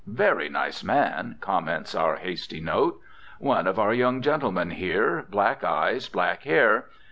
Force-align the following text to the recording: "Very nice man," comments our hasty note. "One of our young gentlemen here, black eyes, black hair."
"Very 0.07 0.49
nice 0.49 0.83
man," 0.83 1.35
comments 1.41 1.93
our 1.93 2.15
hasty 2.15 2.59
note. 2.59 2.99
"One 3.37 3.67
of 3.67 3.77
our 3.77 3.93
young 3.93 4.23
gentlemen 4.23 4.71
here, 4.71 5.27
black 5.29 5.63
eyes, 5.63 6.09
black 6.09 6.41
hair." 6.41 6.87